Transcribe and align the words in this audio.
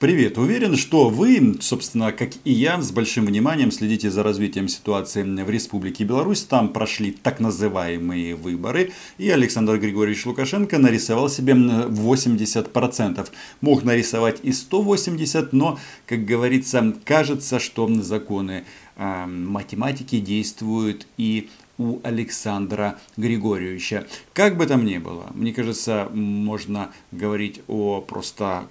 Привет! 0.00 0.38
Уверен, 0.38 0.76
что 0.78 1.10
вы, 1.10 1.58
собственно, 1.60 2.10
как 2.10 2.30
и 2.44 2.52
я, 2.52 2.80
с 2.80 2.90
большим 2.90 3.26
вниманием 3.26 3.70
следите 3.70 4.10
за 4.10 4.22
развитием 4.22 4.66
ситуации 4.66 5.22
в 5.22 5.50
Республике 5.50 6.04
Беларусь. 6.04 6.40
Там 6.40 6.72
прошли 6.72 7.10
так 7.10 7.38
называемые 7.38 8.34
выборы, 8.34 8.92
и 9.18 9.28
Александр 9.28 9.76
Григорьевич 9.76 10.24
Лукашенко 10.24 10.78
нарисовал 10.78 11.28
себе 11.28 11.52
80%. 11.52 13.28
Мог 13.60 13.84
нарисовать 13.84 14.38
и 14.42 14.52
180, 14.52 15.52
но, 15.52 15.78
как 16.06 16.24
говорится, 16.24 16.94
кажется, 17.04 17.58
что 17.58 17.86
законы 18.00 18.64
э, 18.96 19.26
математики 19.26 20.18
действуют 20.18 21.06
и 21.18 21.50
у 21.76 21.98
Александра 22.04 22.98
Григорьевича. 23.18 24.06
Как 24.32 24.56
бы 24.56 24.64
там 24.64 24.86
ни 24.86 24.96
было, 24.96 25.26
мне 25.34 25.52
кажется, 25.52 26.08
можно 26.10 26.90
говорить 27.12 27.60
о 27.68 28.00
просто 28.00 28.66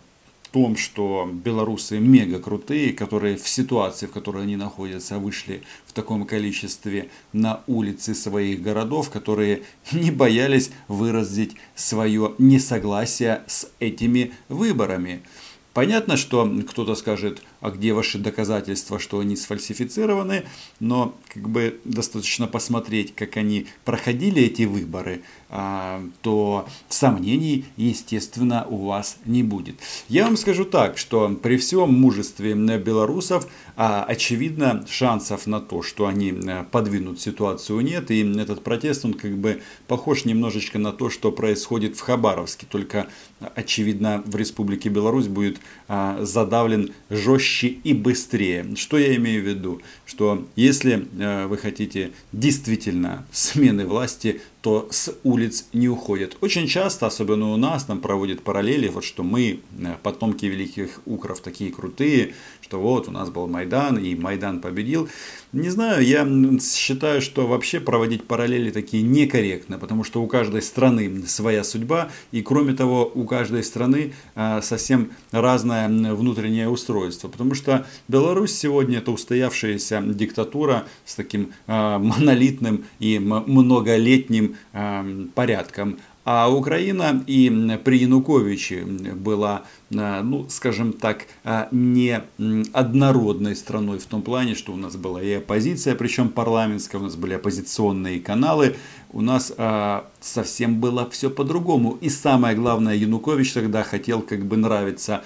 том, 0.51 0.77
что 0.77 1.29
белорусы 1.31 1.99
мега 1.99 2.39
крутые, 2.39 2.93
которые 2.93 3.37
в 3.37 3.47
ситуации, 3.47 4.07
в 4.07 4.11
которой 4.11 4.43
они 4.43 4.55
находятся, 4.55 5.19
вышли 5.19 5.61
в 5.85 5.93
таком 5.93 6.25
количестве 6.25 7.09
на 7.33 7.61
улицы 7.67 8.15
своих 8.15 8.61
городов, 8.61 9.09
которые 9.09 9.63
не 9.91 10.11
боялись 10.11 10.71
выразить 10.87 11.55
свое 11.75 12.33
несогласие 12.37 13.43
с 13.47 13.69
этими 13.79 14.33
выборами. 14.49 15.21
Понятно, 15.73 16.17
что 16.17 16.51
кто-то 16.67 16.95
скажет, 16.95 17.43
а 17.61 17.69
где 17.69 17.93
ваши 17.93 18.17
доказательства, 18.17 18.97
что 18.97 19.19
они 19.19 19.35
сфальсифицированы, 19.35 20.43
но 20.79 21.15
как 21.31 21.47
бы 21.47 21.79
достаточно 21.85 22.47
посмотреть, 22.47 23.13
как 23.13 23.37
они 23.37 23.67
проходили 23.85 24.41
эти 24.41 24.63
выборы, 24.63 25.21
то 25.49 26.67
сомнений, 26.89 27.65
естественно, 27.75 28.67
у 28.69 28.85
вас 28.85 29.17
не 29.25 29.41
будет. 29.41 29.75
Я 30.07 30.25
вам 30.25 30.37
скажу 30.37 30.63
так, 30.63 30.97
что 30.97 31.27
при 31.41 31.57
всем 31.57 31.91
мужестве 31.91 32.53
белорусов, 32.53 33.47
а, 33.75 34.03
очевидно, 34.03 34.85
шансов 34.87 35.47
на 35.47 35.59
то, 35.59 35.81
что 35.81 36.05
они 36.05 36.31
э, 36.31 36.65
подвинут 36.69 37.19
ситуацию 37.19 37.79
нет, 37.81 38.11
и 38.11 38.21
этот 38.39 38.63
протест, 38.63 39.05
он 39.05 39.13
как 39.13 39.37
бы 39.37 39.61
похож 39.87 40.25
немножечко 40.25 40.77
на 40.77 40.91
то, 40.91 41.09
что 41.09 41.31
происходит 41.31 41.95
в 41.95 42.01
Хабаровске, 42.01 42.67
только, 42.69 43.07
очевидно, 43.55 44.21
в 44.25 44.35
Республике 44.35 44.89
Беларусь 44.89 45.27
будет 45.27 45.59
а, 45.87 46.19
задавлен 46.23 46.93
жестче 47.09 47.67
и 47.67 47.93
быстрее. 47.93 48.75
Что 48.75 48.97
я 48.97 49.15
имею 49.15 49.41
в 49.41 49.47
виду? 49.47 49.81
Что 50.05 50.45
если 50.55 51.07
э, 51.17 51.47
вы 51.47 51.57
хотите 51.57 52.11
действительно 52.33 53.25
смены 53.31 53.85
власти, 53.85 54.41
то 54.61 54.89
с 54.91 55.15
улиц 55.23 55.67
не 55.71 55.87
уходят. 55.87 56.37
Очень 56.41 56.67
часто, 56.67 57.07
особенно 57.07 57.53
у 57.53 57.57
нас, 57.57 57.85
там 57.85 58.01
проводят 58.01 58.41
параллели, 58.41 58.89
вот 58.89 59.05
что 59.05 59.23
мы, 59.23 59.61
э, 59.79 59.95
потомки 60.03 60.45
великих 60.45 60.99
укров, 61.05 61.39
такие 61.39 61.71
крутые, 61.71 62.33
что 62.61 62.79
вот 62.79 63.07
у 63.07 63.11
нас 63.11 63.29
был 63.29 63.47
Майдан, 63.47 63.97
и 63.97 64.15
Майдан 64.15 64.59
победил. 64.59 65.07
Не 65.53 65.69
знаю, 65.69 66.05
я 66.05 66.27
считаю, 66.59 67.21
что 67.21 67.47
вообще 67.47 67.79
проводить 67.79 68.25
параллели 68.25 68.69
такие 68.69 69.01
некорректно, 69.01 69.79
потому 69.79 70.03
что 70.03 70.21
у 70.21 70.27
каждой 70.27 70.61
страны 70.61 71.23
своя 71.25 71.63
судьба, 71.63 72.09
и 72.31 72.41
кроме 72.41 72.73
того, 72.73 73.09
у 73.15 73.23
каждой 73.23 73.63
страны 73.63 74.13
э, 74.35 74.61
совсем 74.61 75.11
разное 75.31 75.87
внутреннее 76.13 76.69
устройство, 76.69 77.29
потому 77.29 77.55
что 77.55 77.85
Беларусь 78.09 78.51
сегодня 78.51 78.97
это 78.97 79.11
устоявшаяся 79.11 80.03
диктатура 80.05 80.85
с 81.05 81.15
таким 81.15 81.53
э, 81.67 81.97
монолитным 81.97 82.83
и 82.99 83.19
многолетним 83.19 84.48
Эм, 84.73 85.31
порядком. 85.35 85.97
А 86.31 86.47
Украина 86.47 87.23
и 87.25 87.49
при 87.83 87.99
Януковиче 87.99 88.83
была, 88.83 89.63
э, 89.89 90.21
ну, 90.21 90.45
скажем 90.47 90.93
так, 90.93 91.25
э, 91.43 91.65
не 91.71 92.21
однородной 92.71 93.55
страной 93.55 93.97
в 93.97 94.05
том 94.05 94.21
плане, 94.21 94.53
что 94.53 94.73
у 94.73 94.75
нас 94.75 94.95
была 94.95 95.23
и 95.23 95.31
оппозиция, 95.33 95.95
причем 95.95 96.29
парламентская, 96.29 97.01
у 97.01 97.05
нас 97.05 97.15
были 97.15 97.33
оппозиционные 97.33 98.19
каналы, 98.19 98.75
у 99.11 99.21
нас 99.21 99.51
э, 99.57 100.01
совсем 100.19 100.79
было 100.79 101.09
все 101.09 101.31
по-другому. 101.31 101.97
И 101.99 102.09
самое 102.09 102.55
главное, 102.55 102.93
Янукович 102.93 103.53
тогда 103.53 103.81
хотел 103.81 104.21
как 104.21 104.45
бы 104.45 104.55
нравиться 104.55 105.23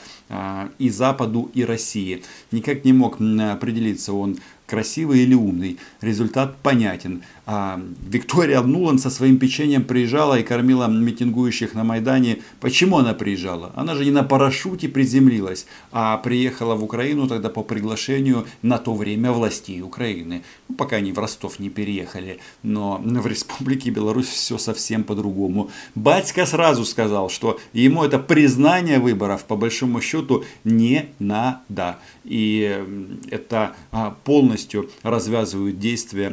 и 0.80 0.90
Западу, 0.90 1.52
и 1.54 1.66
России. 1.66 2.24
Никак 2.52 2.86
не 2.86 2.94
мог 2.94 3.20
определиться 3.20 4.14
он 4.14 4.38
красивый 4.66 5.20
или 5.20 5.36
умный. 5.36 5.78
Результат 6.02 6.58
понятен. 6.64 7.24
А 7.46 7.82
Виктория 8.08 8.62
Нулан 8.62 9.00
со 9.00 9.10
своим 9.10 9.38
печеньем 9.38 9.84
приезжала 9.84 10.40
и 10.40 10.44
кормила 10.44 10.88
митингующих 10.88 11.74
на 11.74 11.84
Майдане. 11.84 12.40
Почему 12.62 13.00
она 13.00 13.14
приезжала? 13.14 13.74
Она 13.76 13.96
же 13.96 14.06
не 14.06 14.12
на 14.12 14.24
парашюте 14.24 14.88
приземлилась, 14.88 15.66
а 15.92 16.18
приехала 16.18 16.76
в 16.76 16.84
Украину 16.84 17.28
тогда 17.28 17.50
по 17.50 17.62
приглашению 17.62 18.46
на 18.62 18.78
то 18.78 18.94
время 18.94 19.34
властей 19.34 19.82
Украины. 19.82 20.44
Ну, 20.70 20.76
пока 20.76 20.98
они 20.98 21.12
в 21.12 21.20
Ростов 21.20 21.60
не 21.60 21.70
переехали. 21.70 22.40
Но 22.64 23.02
в 23.04 23.28
Республике 23.28 23.90
Беларусь 23.90 24.28
все 24.28 24.58
совсем 24.58 25.04
по-другому. 25.04 25.70
Батька 25.96 26.46
сразу 26.46 26.86
сказал, 26.86 27.30
что 27.30 27.60
ему 27.74 28.06
это 28.06 28.20
признание 28.20 29.00
выборов 29.00 29.44
по 29.44 29.58
большому 29.58 30.00
счету 30.00 30.46
не 30.64 31.08
надо. 31.20 32.00
И 32.24 32.82
это 33.30 33.76
а, 33.92 34.16
полностью 34.24 34.90
развязывают 35.04 35.78
действия 35.78 36.32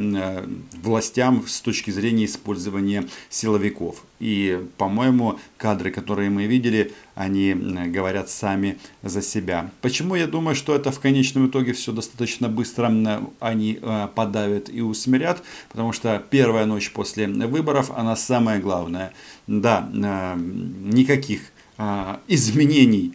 властей 0.81 1.00
властям 1.01 1.47
с 1.47 1.61
точки 1.61 1.89
зрения 1.89 2.25
использования 2.25 3.07
силовиков. 3.29 4.03
И, 4.19 4.63
по-моему, 4.77 5.39
кадры, 5.57 5.89
которые 5.89 6.29
мы 6.29 6.45
видели, 6.45 6.93
они 7.15 7.55
говорят 7.87 8.29
сами 8.29 8.77
за 9.01 9.23
себя. 9.23 9.71
Почему 9.81 10.13
я 10.13 10.27
думаю, 10.27 10.55
что 10.55 10.75
это 10.75 10.91
в 10.91 10.99
конечном 10.99 11.47
итоге 11.47 11.73
все 11.73 11.91
достаточно 11.91 12.49
быстро 12.49 12.91
они 13.39 13.79
э, 13.81 14.07
подавят 14.13 14.69
и 14.69 14.81
усмирят? 14.81 15.41
Потому 15.69 15.91
что 15.91 16.23
первая 16.29 16.67
ночь 16.67 16.91
после 16.91 17.27
выборов, 17.27 17.89
она 17.95 18.15
самая 18.15 18.59
главная. 18.59 19.11
Да, 19.47 19.89
э, 19.91 20.35
никаких 20.37 21.41
э, 21.79 22.17
изменений 22.27 23.13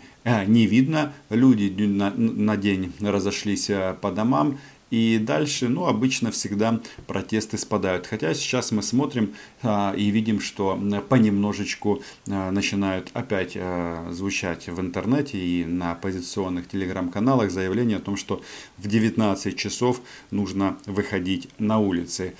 не 0.48 0.66
видно. 0.66 1.12
Люди 1.30 1.72
на 2.16 2.56
день 2.56 2.92
разошлись 3.00 3.70
по 4.00 4.10
домам 4.10 4.58
и 4.90 5.18
дальше, 5.18 5.68
ну, 5.68 5.86
обычно 5.86 6.30
всегда 6.30 6.80
протесты 7.06 7.58
спадают. 7.58 8.06
Хотя 8.06 8.34
сейчас 8.34 8.70
мы 8.70 8.82
смотрим 8.82 9.34
а, 9.62 9.92
и 9.96 10.10
видим, 10.10 10.40
что 10.40 10.78
понемножечку 11.08 12.02
а, 12.28 12.50
начинают 12.52 13.10
опять 13.12 13.56
а, 13.56 14.08
звучать 14.12 14.68
в 14.68 14.80
интернете 14.80 15.38
и 15.38 15.64
на 15.64 15.92
оппозиционных 15.92 16.68
телеграм-каналах 16.68 17.50
заявления 17.50 17.96
о 17.96 18.00
том, 18.00 18.16
что 18.16 18.42
в 18.78 18.86
19 18.86 19.56
часов 19.56 20.00
нужно 20.30 20.76
выходить 20.86 21.48
на 21.58 21.78
улицы. 21.80 22.34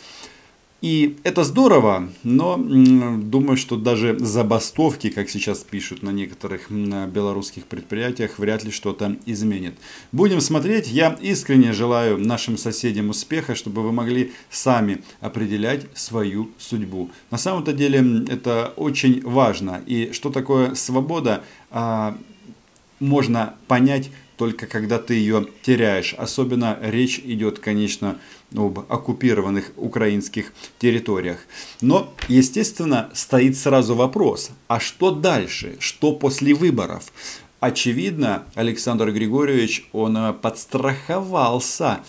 И 0.83 1.17
это 1.25 1.43
здорово, 1.43 2.11
но 2.23 2.57
думаю, 2.59 3.57
что 3.57 3.77
даже 3.77 4.19
забастовки, 4.19 5.09
как 5.09 5.31
сейчас 5.31 5.61
пишут 5.61 6.03
на 6.03 6.11
некоторых 6.11 6.71
белорусских 6.71 7.65
предприятиях, 7.65 8.39
вряд 8.39 8.63
ли 8.63 8.71
что-то 8.71 9.17
изменит. 9.25 9.75
Будем 10.13 10.41
смотреть. 10.41 10.89
Я 10.89 11.17
искренне 11.21 11.73
желаю 11.73 12.19
нашим 12.19 12.59
соседям 12.59 13.09
успеха, 13.09 13.55
чтобы 13.55 13.83
вы 13.83 13.91
могли 13.91 14.33
сами 14.51 15.03
определять 15.21 15.87
свою 15.95 16.51
судьбу. 16.59 17.11
На 17.31 17.39
самом-то 17.39 17.73
деле 17.73 18.27
это 18.29 18.75
очень 18.77 19.23
важно. 19.23 19.83
И 19.87 20.13
что 20.13 20.31
такое 20.31 20.75
свобода, 20.75 21.43
а, 21.71 22.19
можно 23.01 23.55
понять 23.67 24.11
только 24.37 24.67
когда 24.67 24.99
ты 24.99 25.15
ее 25.15 25.47
теряешь. 25.63 26.15
Особенно 26.15 26.79
речь 26.81 27.19
идет, 27.19 27.59
конечно, 27.59 28.19
об 28.55 28.81
оккупированных 28.89 29.73
украинских 29.77 30.53
территориях. 30.79 31.39
Но, 31.81 32.13
естественно, 32.29 33.11
стоит 33.15 33.57
сразу 33.57 33.95
вопрос, 33.95 34.51
а 34.69 34.81
что 34.81 35.11
дальше? 35.11 35.77
Что 35.81 36.13
после 36.13 36.55
выборов? 36.55 37.13
Очевидно, 37.61 38.45
Александр 38.55 39.11
Григорьевич, 39.11 39.89
он 39.93 40.17
э, 40.17 40.33
подстраховался. 40.35 42.01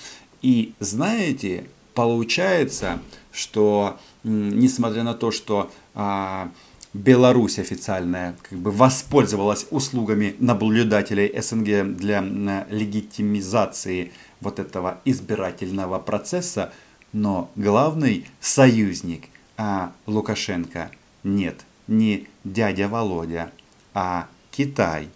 И 0.42 0.74
знаете, 0.80 1.68
получается, 1.94 3.00
что 3.32 3.98
несмотря 4.24 5.04
на 5.04 5.14
то, 5.14 5.32
что 5.32 5.72
а, 5.96 6.52
Беларусь 6.98 7.60
официальная 7.60 8.36
как 8.50 8.58
бы 8.58 8.72
воспользовалась 8.72 9.68
услугами 9.70 10.36
наблюдателей 10.40 11.32
СНГ 11.40 11.96
для 11.96 12.22
легитимизации 12.70 14.12
вот 14.42 14.58
этого 14.58 15.00
избирательного 15.06 16.00
процесса, 16.00 16.74
но 17.14 17.52
главный 17.56 18.26
союзник 18.40 19.26
а 19.58 19.92
Лукашенко 20.08 20.90
нет, 21.24 21.66
не 21.88 22.28
дядя 22.44 22.88
Володя, 22.88 23.52
а 23.94 24.28
Китай. 24.52 25.10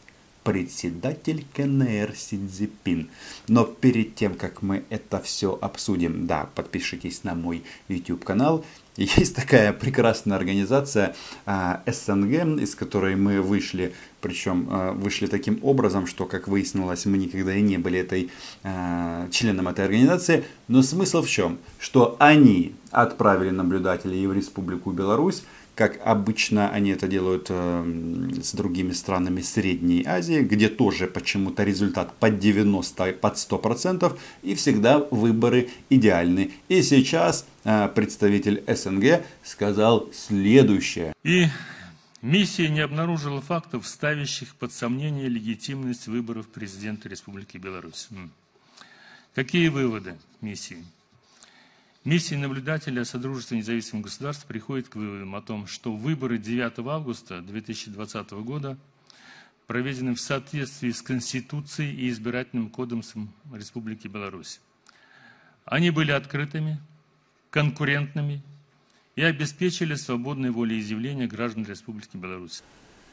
Председатель 0.44 1.46
КНР 1.56 2.14
Си 2.16 2.40
Цзипин. 2.48 3.10
Но 3.48 3.66
перед 3.66 4.16
тем, 4.16 4.36
как 4.36 4.62
мы 4.62 4.84
это 4.90 5.20
все 5.20 5.58
обсудим, 5.62 6.28
да, 6.28 6.50
подпишитесь 6.56 7.24
на 7.24 7.36
мой 7.36 7.64
YouTube 7.88 8.24
канал. 8.24 8.66
Есть 8.98 9.36
такая 9.36 9.72
прекрасная 9.72 10.38
организация 10.38 11.16
а, 11.46 11.82
СНГ, 11.86 12.62
из 12.62 12.76
которой 12.76 13.16
мы 13.16 13.42
вышли, 13.42 13.94
причем 14.20 14.68
а, 14.70 14.92
вышли 14.92 15.28
таким 15.28 15.60
образом, 15.62 16.08
что, 16.08 16.26
как 16.26 16.48
выяснилось, 16.48 17.06
мы 17.06 17.18
никогда 17.18 17.56
и 17.56 17.62
не 17.62 17.78
были 17.78 18.00
этой 18.00 18.30
а, 18.64 19.30
членом 19.30 19.70
этой 19.70 19.86
организации. 19.86 20.44
Но 20.68 20.82
смысл 20.82 21.22
в 21.22 21.30
чем? 21.30 21.58
Что 21.80 22.18
они 22.20 22.76
отправили 22.92 23.52
наблюдателей 23.52 24.28
в 24.28 24.34
Республику 24.34 24.92
Беларусь, 24.92 25.44
как 25.82 26.00
обычно 26.06 26.70
они 26.70 26.92
это 26.92 27.08
делают 27.08 27.48
э, 27.50 28.30
с 28.44 28.54
другими 28.54 28.92
странами 28.92 29.42
Средней 29.42 30.06
Азии, 30.06 30.42
где 30.42 30.70
тоже 30.70 31.08
почему-то 31.08 31.64
результат 31.64 32.14
под 32.20 32.38
90, 32.38 33.14
под 33.14 33.34
100%, 33.34 34.20
и 34.44 34.54
всегда 34.54 35.00
выборы 35.00 35.70
идеальны. 35.90 36.52
И 36.68 36.84
сейчас 36.84 37.48
э, 37.64 37.90
представитель 37.96 38.64
СНГ 38.68 39.24
сказал 39.44 40.08
следующее. 40.14 41.14
И 41.24 41.48
миссия 42.22 42.70
не 42.70 42.82
обнаружила 42.82 43.42
фактов, 43.42 43.88
ставящих 43.88 44.54
под 44.54 44.72
сомнение 44.72 45.30
легитимность 45.30 46.06
выборов 46.06 46.48
президента 46.48 47.10
Республики 47.10 47.58
Беларусь. 47.58 48.10
Какие 49.34 49.70
выводы 49.70 50.14
миссии? 50.42 50.86
Миссия 52.04 52.36
наблюдателя 52.36 53.06
Содружества 53.06 53.54
независимых 53.54 54.06
государств 54.06 54.48
приходит 54.48 54.90
к 54.90 54.96
выводам 54.96 55.36
о 55.36 55.42
том, 55.44 55.68
что 55.68 55.96
выборы 55.96 56.40
9 56.40 56.80
августа 56.80 57.42
2020 57.42 58.32
года 58.32 58.76
проведены 59.68 60.16
в 60.16 60.20
соответствии 60.20 60.90
с 60.90 61.04
Конституцией 61.04 61.96
и 61.96 62.10
избирательным 62.10 62.72
кодексом 62.72 63.32
Республики 63.54 64.08
Беларусь. 64.08 64.62
Они 65.64 65.92
были 65.92 66.10
открытыми, 66.10 66.80
конкурентными 67.52 68.42
и 69.16 69.22
обеспечили 69.22 69.94
свободное 69.94 70.52
волеизъявление 70.52 71.28
граждан 71.28 71.66
Республики 71.66 72.18
Беларусь. 72.18 72.64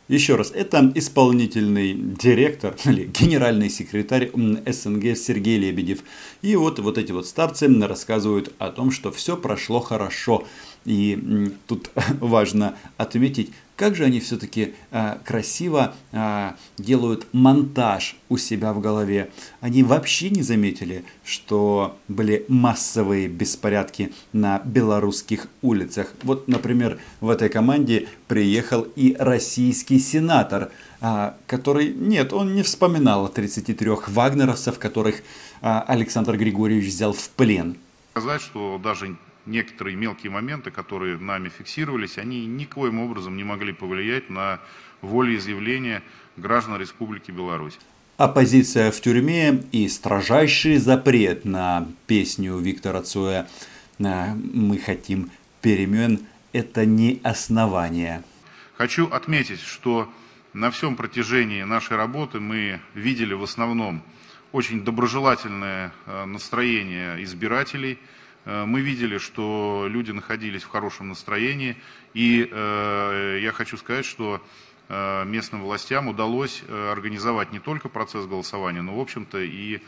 Еще 0.08 0.36
раз, 0.36 0.52
это 0.54 0.90
исполнительный 0.94 1.92
директор 1.92 2.74
или 2.86 3.04
генеральный 3.04 3.68
секретарь 3.68 4.30
СНГ 4.32 5.14
Сергей 5.14 5.58
Лебедев. 5.58 5.98
И 6.40 6.56
вот, 6.56 6.78
вот 6.78 6.96
эти 6.96 7.12
вот 7.12 7.26
старцы 7.26 7.68
рассказывают 7.86 8.54
о 8.58 8.70
том, 8.70 8.90
что 8.90 9.12
все 9.12 9.36
прошло 9.36 9.80
хорошо. 9.80 10.46
И 10.88 11.52
тут 11.66 11.90
важно 12.20 12.74
отметить, 12.96 13.52
как 13.76 13.94
же 13.94 14.04
они 14.04 14.20
все-таки 14.20 14.72
э, 14.90 15.18
красиво 15.22 15.94
э, 16.12 16.52
делают 16.78 17.26
монтаж 17.32 18.16
у 18.30 18.38
себя 18.38 18.72
в 18.72 18.80
голове. 18.80 19.30
Они 19.60 19.82
вообще 19.82 20.30
не 20.30 20.40
заметили, 20.40 21.04
что 21.24 21.98
были 22.08 22.46
массовые 22.48 23.28
беспорядки 23.28 24.14
на 24.32 24.62
белорусских 24.64 25.48
улицах. 25.60 26.14
Вот, 26.22 26.48
например, 26.48 26.98
в 27.20 27.28
этой 27.28 27.50
команде 27.50 28.08
приехал 28.26 28.86
и 28.96 29.14
российский 29.18 29.98
сенатор, 29.98 30.70
э, 31.02 31.32
который, 31.46 31.92
нет, 31.92 32.32
он 32.32 32.54
не 32.54 32.62
вспоминал 32.62 33.26
о 33.26 33.28
33 33.28 33.90
вагнеровцев, 34.06 34.78
которых 34.78 35.16
Александр 35.60 36.38
Григорьевич 36.38 36.88
взял 36.94 37.12
в 37.12 37.28
плен. 37.30 37.76
Сказать, 38.12 38.40
что 38.40 38.80
даже 38.82 39.18
некоторые 39.48 39.96
мелкие 39.96 40.30
моменты, 40.30 40.70
которые 40.70 41.18
нами 41.18 41.48
фиксировались, 41.48 42.18
они 42.18 42.46
никоим 42.46 43.00
образом 43.00 43.36
не 43.36 43.44
могли 43.44 43.72
повлиять 43.72 44.30
на 44.30 44.60
волеизъявление 45.02 46.02
граждан 46.36 46.78
Республики 46.78 47.30
Беларусь. 47.30 47.78
Оппозиция 48.16 48.90
в 48.90 49.00
тюрьме 49.00 49.62
и 49.72 49.88
строжайший 49.88 50.76
запрет 50.76 51.44
на 51.44 51.86
песню 52.06 52.58
Виктора 52.58 53.02
Цоя 53.02 53.48
«Мы 53.98 54.78
хотим 54.78 55.30
перемен»– 55.62 56.20
это 56.52 56.84
не 56.84 57.20
основание. 57.22 58.22
Хочу 58.76 59.06
отметить, 59.06 59.60
что 59.60 60.10
на 60.52 60.70
всем 60.70 60.96
протяжении 60.96 61.62
нашей 61.62 61.96
работы 61.96 62.40
мы 62.40 62.80
видели 62.94 63.34
в 63.34 63.42
основном 63.42 64.02
очень 64.50 64.82
доброжелательное 64.82 65.92
э, 66.06 66.24
настроение 66.24 67.22
избирателей– 67.22 67.98
Э, 68.08 68.17
мы 68.66 68.80
видели, 68.80 69.18
что 69.18 69.86
люди 69.88 70.10
находились 70.10 70.62
в 70.62 70.68
хорошем 70.68 71.08
настроении, 71.08 71.76
и 72.14 72.48
э, 72.50 73.38
я 73.42 73.52
хочу 73.52 73.76
сказать, 73.76 74.06
что 74.06 74.42
э, 74.88 75.24
местным 75.24 75.62
властям 75.62 76.08
удалось 76.08 76.62
организовать 76.68 77.52
не 77.52 77.58
только 77.58 77.88
процесс 77.88 78.26
голосования, 78.26 78.80
но, 78.80 78.96
в 78.96 79.00
общем-то, 79.00 79.38
и 79.40 79.82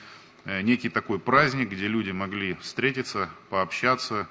некий 0.62 0.88
такой 0.88 1.18
праздник, 1.18 1.70
где 1.70 1.86
люди 1.86 2.10
могли 2.10 2.54
встретиться, 2.54 3.28
пообщаться. 3.50 4.26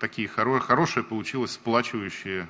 Такие 0.00 0.26
хоро 0.26 0.58
хорошее 0.58 1.04
получилось, 1.04 1.52
сплачивающее, 1.52 2.48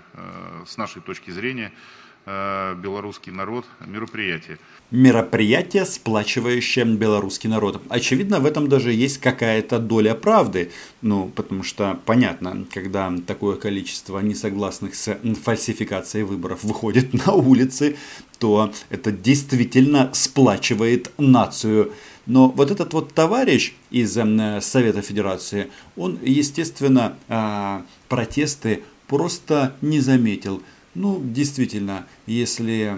с 0.64 0.76
нашей 0.76 1.02
точки 1.02 1.32
зрения, 1.32 1.72
Э, 1.72 2.13
белорусский 2.26 3.32
народ 3.32 3.66
мероприятие. 3.86 4.58
Мероприятие, 4.90 5.86
сплачивающее 5.86 6.84
белорусский 6.84 7.50
народ. 7.50 7.82
Очевидно, 7.88 8.38
в 8.38 8.46
этом 8.46 8.68
даже 8.68 8.92
есть 8.92 9.18
какая-то 9.18 9.78
доля 9.78 10.14
правды. 10.14 10.70
Ну, 11.02 11.30
потому 11.34 11.62
что 11.62 11.98
понятно, 12.04 12.64
когда 12.72 13.12
такое 13.26 13.56
количество 13.56 14.20
несогласных 14.20 14.94
с 14.94 15.18
фальсификацией 15.42 16.24
выборов 16.24 16.62
выходит 16.62 17.12
на 17.26 17.32
улицы, 17.32 17.96
то 18.38 18.72
это 18.88 19.10
действительно 19.10 20.10
сплачивает 20.12 21.10
нацию. 21.18 21.92
Но 22.26 22.48
вот 22.48 22.70
этот 22.70 22.92
вот 22.94 23.12
товарищ 23.12 23.74
из 23.90 24.16
э, 24.16 24.60
Совета 24.60 25.02
Федерации, 25.02 25.70
он, 25.96 26.18
естественно, 26.22 27.16
э, 27.28 27.82
протесты 28.08 28.82
просто 29.08 29.76
не 29.82 30.00
заметил. 30.00 30.62
Ну, 30.94 31.20
действительно, 31.22 32.06
если 32.26 32.96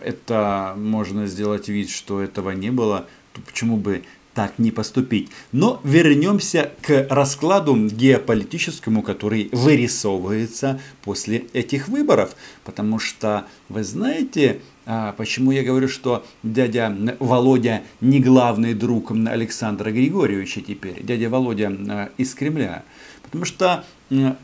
это 0.00 0.74
можно 0.76 1.26
сделать 1.26 1.68
вид, 1.68 1.90
что 1.90 2.20
этого 2.20 2.50
не 2.50 2.70
было, 2.70 3.06
то 3.32 3.40
почему 3.40 3.76
бы 3.76 4.02
так 4.34 4.58
не 4.58 4.70
поступить. 4.70 5.30
Но 5.52 5.80
вернемся 5.84 6.72
к 6.82 7.06
раскладу 7.08 7.76
геополитическому, 7.76 9.02
который 9.02 9.48
вырисовывается 9.52 10.80
после 11.02 11.46
этих 11.52 11.88
выборов. 11.88 12.34
Потому 12.64 12.98
что, 12.98 13.46
вы 13.68 13.84
знаете, 13.84 14.60
а, 14.86 15.12
почему 15.12 15.52
я 15.52 15.62
говорю, 15.62 15.88
что 15.88 16.26
дядя 16.42 16.94
Володя 17.20 17.82
не 18.00 18.20
главный 18.20 18.74
друг 18.74 19.12
Александра 19.12 19.90
Григорьевича 19.90 20.60
теперь, 20.60 21.02
дядя 21.02 21.30
Володя 21.30 21.68
а, 21.68 22.10
из 22.18 22.34
Кремля. 22.34 22.84
Потому 23.24 23.44
что 23.44 23.84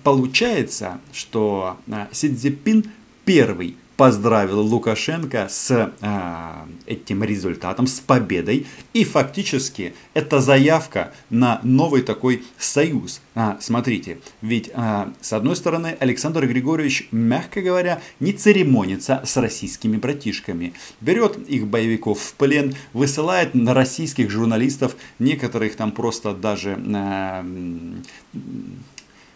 получается, 0.02 1.00
что 1.12 1.76
а, 1.90 2.08
Си 2.12 2.34
Цзиньпин 2.34 2.90
первый 3.24 3.76
поздравил 4.00 4.60
Лукашенко 4.60 5.48
с 5.50 5.92
э, 6.00 6.50
этим 6.86 7.22
результатом, 7.22 7.86
с 7.86 8.00
победой. 8.00 8.66
И 8.94 9.04
фактически 9.04 9.92
это 10.14 10.40
заявка 10.40 11.12
на 11.28 11.60
новый 11.64 12.00
такой 12.00 12.42
союз. 12.56 13.20
А, 13.34 13.58
смотрите, 13.60 14.20
ведь 14.40 14.70
а, 14.72 15.12
с 15.20 15.34
одной 15.34 15.54
стороны 15.54 15.98
Александр 16.00 16.46
Григорьевич, 16.46 17.08
мягко 17.12 17.60
говоря, 17.60 18.00
не 18.20 18.32
церемонится 18.32 19.20
с 19.22 19.36
российскими 19.36 19.98
братишками. 19.98 20.72
Берет 21.02 21.36
их 21.36 21.66
боевиков 21.66 22.20
в 22.20 22.32
плен, 22.36 22.74
высылает 22.94 23.54
на 23.54 23.74
российских 23.74 24.30
журналистов, 24.30 24.96
некоторых 25.18 25.76
там 25.76 25.92
просто 25.92 26.32
даже... 26.32 26.82
А, 26.94 27.44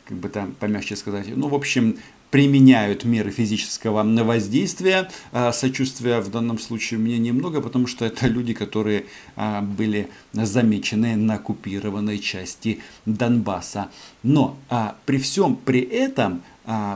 как 0.06 0.18
бы 0.18 0.28
там 0.28 0.52
помягче 0.52 0.97
сказать, 0.97 1.26
ну, 1.35 1.49
в 1.49 1.54
общем, 1.54 1.97
применяют 2.35 3.05
меры 3.05 3.31
физического 3.31 4.03
воздействия. 4.25 5.09
А, 5.31 5.53
сочувствия 5.53 6.19
в 6.19 6.33
данном 6.33 6.59
случае 6.59 6.99
меня 6.99 7.19
немного, 7.19 7.61
потому 7.61 7.87
что 7.87 8.05
это 8.05 8.26
люди, 8.26 8.55
которые 8.55 9.05
а, 9.37 9.62
были 9.62 10.09
замечены 10.33 11.14
на 11.14 11.35
оккупированной 11.35 12.19
части 12.19 12.81
Донбасса. 13.07 13.88
Но 14.25 14.57
а, 14.69 14.97
при 15.07 15.19
всем 15.19 15.55
при 15.55 15.83
этом 15.83 16.43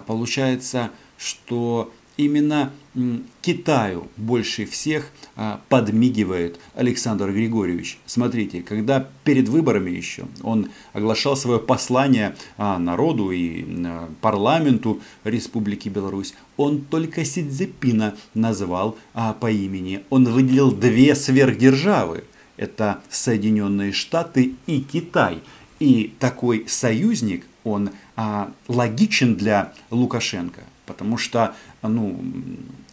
получается, 0.09 0.91
что 1.19 1.93
именно 2.19 2.73
Китаю 3.43 4.09
больше 4.17 4.67
всех 4.67 5.11
а, 5.37 5.61
подмигивает 5.69 6.59
Александр 6.75 7.31
Григорьевич. 7.31 7.99
Смотрите, 8.07 8.61
когда 8.61 9.09
перед 9.25 9.49
выборами 9.49 9.91
еще 9.91 10.27
он 10.43 10.69
оглашал 10.93 11.37
свое 11.37 11.61
послание 11.61 12.35
а, 12.57 12.79
народу 12.79 13.31
и 13.31 13.65
а, 13.87 14.11
парламенту 14.21 15.01
Республики 15.23 15.89
Беларусь, 15.89 16.35
он 16.57 16.81
только 16.81 17.25
Сидзепина 17.25 18.17
назвал 18.35 18.99
по 19.15 19.51
имени. 19.51 20.01
Он 20.11 20.25
выделил 20.25 20.73
две 20.73 21.15
сверхдержавы. 21.15 22.25
Это 22.57 23.01
Соединенные 23.09 23.93
Штаты 23.93 24.55
и 24.67 24.81
Китай. 24.81 25.41
И 25.79 26.13
такой 26.19 26.65
союзник, 26.67 27.47
он 27.63 27.91
логичен 28.67 29.37
для 29.37 29.73
Лукашенко. 29.93 30.63
Потому 30.89 31.19
что 31.19 31.55
ну, 31.83 32.19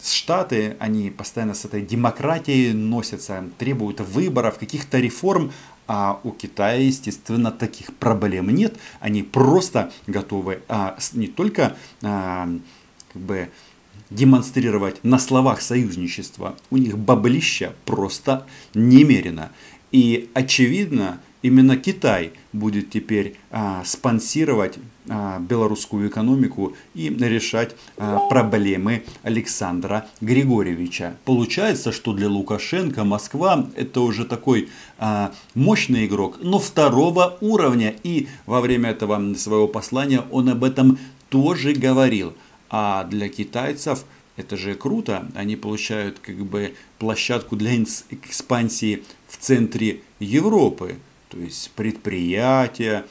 Штаты, 0.03 0.75
они 0.79 1.09
постоянно 1.09 1.53
с 1.53 1.63
этой 1.63 1.81
демократией 1.81 2.73
носятся, 2.73 3.45
требуют 3.57 4.01
выборов, 4.01 4.59
каких-то 4.59 4.99
реформ, 4.99 5.53
а 5.87 6.19
у 6.23 6.31
Китая, 6.31 6.75
естественно, 6.75 7.51
таких 7.51 7.95
проблем 7.95 8.49
нет. 8.49 8.75
Они 8.99 9.23
просто 9.23 9.91
готовы 10.07 10.61
а, 10.67 10.97
не 11.13 11.27
только 11.27 11.77
а, 12.03 12.49
как 13.13 13.21
бы, 13.21 13.49
демонстрировать 14.09 15.03
на 15.03 15.17
словах 15.17 15.61
союзничества, 15.61 16.57
у 16.69 16.77
них 16.77 16.97
баблища 16.97 17.73
просто 17.85 18.45
немерено. 18.73 19.51
И 19.91 20.29
очевидно, 20.33 21.21
именно 21.45 21.77
Китай 21.77 22.31
будет 22.53 22.89
теперь 22.89 23.35
а, 23.51 23.83
спонсировать 23.85 24.79
а, 25.07 25.37
белорусскую 25.39 26.09
экономику 26.09 26.75
и 26.95 27.09
решать 27.09 27.75
а, 27.97 28.17
проблемы 28.29 29.03
Александра 29.21 30.07
Григорьевича. 30.21 31.17
Получается, 31.23 31.91
что 31.91 32.13
для 32.13 32.29
Лукашенко 32.29 33.03
Москва 33.03 33.67
это 33.75 34.01
уже 34.01 34.25
такой 34.25 34.69
а, 34.97 35.33
мощный 35.53 36.07
игрок, 36.07 36.39
но 36.41 36.57
второго 36.57 37.37
уровня. 37.41 37.93
И 38.01 38.27
во 38.47 38.59
время 38.59 38.89
этого 38.89 39.35
своего 39.35 39.67
послания 39.67 40.23
он 40.31 40.49
об 40.49 40.63
этом 40.63 40.97
тоже 41.29 41.73
говорил. 41.73 42.33
А 42.71 43.03
для 43.03 43.29
китайцев 43.29 44.05
это 44.35 44.57
же 44.57 44.73
круто, 44.73 45.27
они 45.35 45.55
получают 45.55 46.17
как 46.17 46.37
бы 46.37 46.73
площадку 46.97 47.55
для 47.55 47.75
экспансии 48.09 49.03
в 49.27 49.37
центре 49.37 50.01
Европы 50.19 50.95
то 51.35 51.41
есть 51.41 51.69
предприятия, 51.71 53.05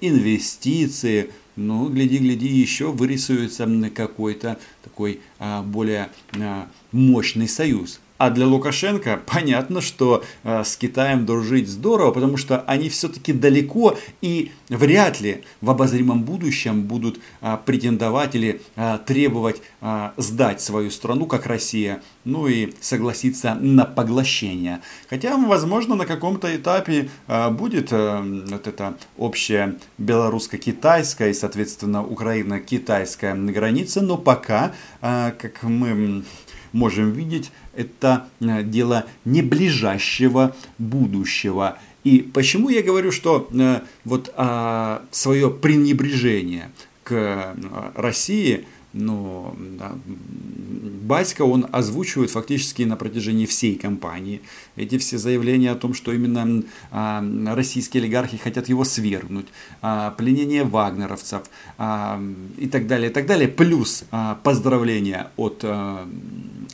инвестиции, 0.00 1.30
ну, 1.54 1.88
гляди-гляди, 1.88 2.48
еще 2.48 2.90
вырисуется 2.90 3.68
какой-то 3.94 4.58
такой 4.82 5.20
а, 5.38 5.62
более 5.62 6.10
а, 6.32 6.68
мощный 6.90 7.46
союз. 7.46 8.00
А 8.18 8.30
для 8.30 8.46
Лукашенко 8.46 9.20
понятно, 9.26 9.80
что 9.80 10.24
э, 10.42 10.64
с 10.64 10.76
Китаем 10.76 11.24
дружить 11.24 11.68
здорово, 11.68 12.10
потому 12.10 12.36
что 12.36 12.62
они 12.66 12.88
все-таки 12.88 13.32
далеко 13.32 13.96
и 14.20 14.50
вряд 14.68 15.20
ли 15.20 15.44
в 15.60 15.70
обозримом 15.70 16.24
будущем 16.24 16.82
будут 16.82 17.20
э, 17.40 17.56
претендовать 17.64 18.34
или 18.34 18.60
э, 18.74 18.98
требовать 19.06 19.62
э, 19.80 20.10
сдать 20.16 20.60
свою 20.60 20.90
страну, 20.90 21.26
как 21.26 21.46
Россия, 21.46 22.02
ну 22.24 22.48
и 22.48 22.74
согласиться 22.80 23.54
на 23.54 23.84
поглощение. 23.84 24.80
Хотя, 25.08 25.36
возможно, 25.36 25.94
на 25.94 26.04
каком-то 26.04 26.54
этапе 26.54 27.10
э, 27.28 27.50
будет 27.50 27.92
э, 27.92 28.44
вот 28.48 28.66
эта 28.66 28.96
общая 29.16 29.76
белорусско-китайская 29.98 31.30
и, 31.30 31.34
соответственно, 31.34 32.04
Украина-китайская 32.04 33.34
граница, 33.34 34.00
но 34.02 34.16
пока, 34.16 34.72
э, 35.02 35.30
как 35.38 35.62
мы 35.62 36.24
можем 36.72 37.12
видеть, 37.12 37.52
это 37.74 38.28
э, 38.40 38.62
дело 38.62 39.06
не 39.24 39.42
ближайшего 39.42 40.54
будущего. 40.78 41.78
И 42.04 42.20
почему 42.20 42.68
я 42.68 42.82
говорю, 42.82 43.12
что 43.12 43.48
э, 43.52 43.80
вот 44.04 44.32
а, 44.36 45.02
свое 45.10 45.50
пренебрежение 45.50 46.70
к 47.04 47.12
э, 47.12 47.54
России– 47.94 48.64
но 48.92 49.54
да, 49.78 49.92
Батько 50.06 51.42
он 51.42 51.66
озвучивает 51.72 52.30
фактически 52.30 52.82
на 52.82 52.96
протяжении 52.96 53.46
всей 53.46 53.76
кампании. 53.76 54.40
Эти 54.76 54.98
все 54.98 55.18
заявления 55.18 55.70
о 55.70 55.74
том, 55.74 55.94
что 55.94 56.12
именно 56.12 56.62
а, 56.90 57.24
российские 57.54 58.02
олигархи 58.02 58.36
хотят 58.36 58.68
его 58.68 58.84
свергнуть, 58.84 59.46
а, 59.80 60.10
пленение 60.12 60.64
вагнеровцев 60.64 61.42
а, 61.78 62.22
и 62.56 62.66
так 62.66 62.86
далее, 62.86 63.10
и 63.10 63.12
так 63.12 63.26
далее. 63.26 63.48
Плюс 63.48 64.04
поздравления 64.42 65.30
от 65.36 65.64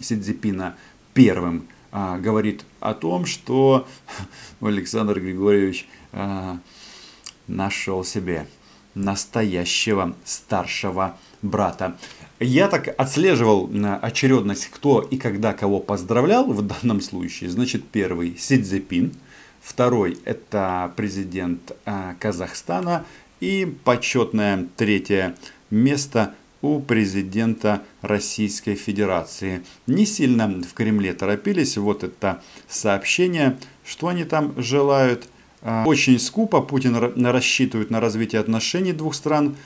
Сидзипина 0.05 0.77
первым 1.15 1.67
а, 1.91 2.19
говорит 2.19 2.65
о 2.81 2.93
том, 2.93 3.25
что 3.25 3.87
Александр 4.61 5.21
Григорьевич 5.21 5.89
а, 6.13 6.59
нашел 7.47 8.05
себе 8.05 8.47
настоящего 8.95 10.15
старшего 10.25 11.17
брата. 11.43 11.97
Я 12.41 12.69
так 12.69 12.95
отслеживал 12.99 13.71
э, 13.73 13.95
очередность, 14.03 14.69
кто 14.69 15.01
и 15.01 15.17
когда 15.17 15.53
кого 15.53 15.81
поздравлял 15.81 16.45
в 16.45 16.63
данном 16.63 17.01
случае. 17.01 17.51
Значит, 17.51 17.85
первый 17.89 18.37
Си 18.39 18.63
Цзепин, 18.63 19.15
второй 19.61 20.19
это 20.25 20.93
президент 20.97 21.73
Казахстана 22.21 23.05
и 23.41 23.67
почетное 23.85 24.69
третье 24.77 25.35
место 25.71 26.35
у 26.65 26.81
президента 26.81 27.83
Российской 28.01 28.75
Федерации. 28.75 29.63
Не 29.87 30.07
сильно 30.07 30.49
в 30.49 30.73
Кремле 30.73 31.13
торопились, 31.13 31.77
вот 31.77 32.03
это 32.03 32.43
сообщение, 32.69 33.59
что 33.85 34.09
они 34.09 34.25
там 34.25 34.55
желают. 34.57 35.29
Э, 35.61 35.85
очень 35.85 36.19
скупо 36.19 36.63
Путин 36.63 36.97
рассчитывает 37.27 37.91
на 37.91 38.01
развитие 38.01 38.41
отношений 38.41 38.93
двух 38.93 39.15
стран. 39.15 39.57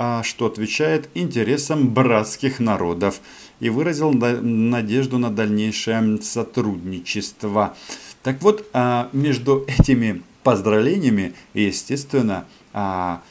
А, 0.00 0.22
что 0.22 0.46
отвечает 0.46 1.08
интересам 1.14 1.92
братских 1.92 2.60
народов 2.60 3.20
и 3.58 3.68
выразил 3.68 4.12
надежду 4.12 5.18
на 5.18 5.28
дальнейшее 5.28 6.22
сотрудничество. 6.22 7.76
Так 8.22 8.40
вот, 8.40 8.64
а, 8.72 9.08
между 9.12 9.64
этими 9.66 10.22
поздравлениями, 10.44 11.34
естественно, 11.52 12.46
а, 12.72 13.22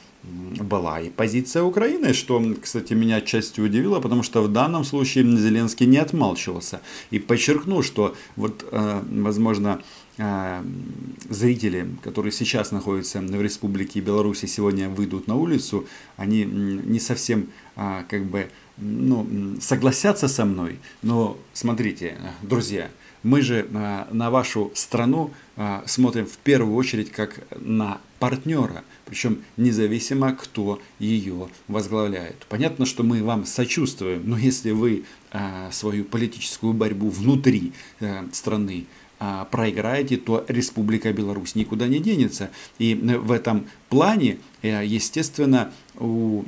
была 0.59 0.99
и 1.01 1.09
позиция 1.09 1.63
Украины, 1.63 2.13
что, 2.13 2.41
кстати, 2.61 2.93
меня 2.93 3.17
отчасти 3.17 3.61
удивило, 3.61 3.99
потому 3.99 4.23
что 4.23 4.41
в 4.41 4.51
данном 4.51 4.83
случае 4.83 5.23
Зеленский 5.37 5.85
не 5.85 5.97
отмалчивался. 5.97 6.81
И 7.11 7.19
подчеркнул, 7.19 7.83
что 7.83 8.15
вот, 8.35 8.65
возможно, 8.71 9.81
а, 10.19 10.65
зрители, 11.29 11.87
которые 12.01 12.31
сейчас 12.31 12.71
находятся 12.71 13.21
в 13.21 13.41
Республике 13.41 13.99
Беларусь 13.99 14.43
и 14.43 14.47
сегодня 14.47 14.89
выйдут 14.89 15.27
на 15.27 15.35
улицу, 15.35 15.85
они 16.15 16.43
не 16.43 16.99
совсем 16.99 17.49
а, 17.75 18.03
как 18.09 18.25
бы 18.25 18.49
ну, 18.77 19.27
согласятся 19.61 20.27
со 20.27 20.45
мной, 20.45 20.79
но 21.03 21.37
смотрите, 21.53 22.17
друзья, 22.41 22.89
мы 23.21 23.41
же 23.41 23.67
а, 23.75 24.07
на 24.11 24.31
вашу 24.31 24.71
страну 24.73 25.31
смотрим 25.85 26.25
в 26.25 26.37
первую 26.37 26.75
очередь 26.75 27.11
как 27.11 27.39
на 27.59 27.99
партнера, 28.19 28.83
причем 29.05 29.43
независимо, 29.57 30.33
кто 30.33 30.81
ее 30.99 31.49
возглавляет. 31.67 32.45
Понятно, 32.49 32.85
что 32.85 33.03
мы 33.03 33.23
вам 33.23 33.45
сочувствуем, 33.45 34.23
но 34.25 34.37
если 34.37 34.71
вы 34.71 35.03
свою 35.71 36.03
политическую 36.03 36.73
борьбу 36.73 37.09
внутри 37.09 37.73
страны 38.31 38.87
а, 39.19 39.45
проиграете, 39.45 40.17
то 40.17 40.45
Республика 40.47 41.11
Беларусь 41.11 41.55
никуда 41.55 41.87
не 41.87 41.99
денется. 41.99 42.51
И 42.77 42.93
э, 42.93 43.17
в 43.17 43.31
этом 43.31 43.67
плане, 43.89 44.37
э, 44.61 44.85
естественно, 44.85 45.71
у 45.95 46.43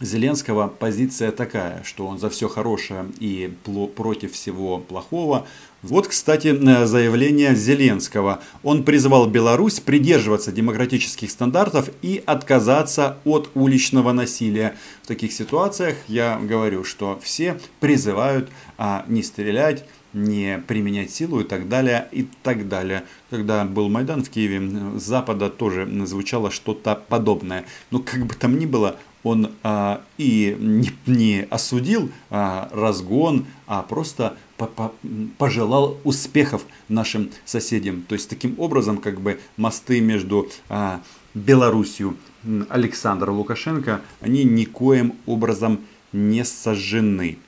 Зеленского 0.00 0.68
позиция 0.68 1.32
такая, 1.32 1.82
что 1.84 2.06
он 2.06 2.18
за 2.18 2.28
все 2.28 2.48
хорошее 2.48 3.06
и 3.20 3.54
против 3.96 4.32
всего 4.32 4.78
плохого. 4.78 5.46
Вот, 5.82 6.06
кстати, 6.06 6.56
заявление 6.86 7.56
Зеленского. 7.56 8.40
Он 8.62 8.84
призвал 8.84 9.26
Беларусь 9.26 9.80
придерживаться 9.80 10.52
демократических 10.52 11.28
стандартов 11.28 11.90
и 12.02 12.22
отказаться 12.24 13.18
от 13.24 13.50
уличного 13.54 14.12
насилия. 14.12 14.76
В 15.02 15.08
таких 15.08 15.32
ситуациях 15.32 15.96
я 16.06 16.38
говорю, 16.40 16.84
что 16.84 17.18
все 17.20 17.58
призывают 17.80 18.48
а, 18.78 19.04
не 19.08 19.24
стрелять, 19.24 19.84
не 20.12 20.62
применять 20.68 21.10
силу 21.10 21.40
и 21.40 21.44
так 21.44 21.68
далее, 21.68 22.06
и 22.12 22.28
так 22.44 22.68
далее. 22.68 23.02
Когда 23.28 23.64
был 23.64 23.88
Майдан 23.88 24.22
в 24.22 24.30
Киеве, 24.30 24.98
с 25.00 25.02
Запада 25.02 25.50
тоже 25.50 25.88
звучало 26.06 26.52
что-то 26.52 26.94
подобное. 26.94 27.64
Но 27.90 27.98
как 27.98 28.24
бы 28.26 28.34
там 28.36 28.56
ни 28.56 28.66
было, 28.66 28.98
он 29.24 29.50
а, 29.64 30.02
и 30.16 30.56
не, 30.60 30.90
не 31.06 31.46
осудил 31.50 32.12
а, 32.30 32.68
разгон, 32.72 33.46
а 33.66 33.82
просто 33.82 34.36
пожелал 35.38 35.98
успехов 36.04 36.64
нашим 36.88 37.30
соседям. 37.44 38.02
То 38.02 38.14
есть 38.14 38.28
таким 38.28 38.54
образом 38.58 38.98
как 38.98 39.20
бы 39.20 39.40
мосты 39.56 40.00
между 40.00 40.48
а, 40.68 41.00
Белоруссию 41.34 42.16
Александра 42.68 43.30
Лукашенко, 43.30 44.02
они 44.20 44.44
никоим 44.44 45.14
образом 45.26 45.80
не 46.12 46.44
сожжены. 46.44 47.38